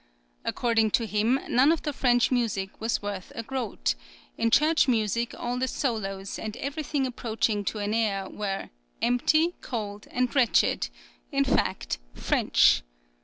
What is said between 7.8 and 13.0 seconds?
air, were "empty, cold, and wretched, in fact French."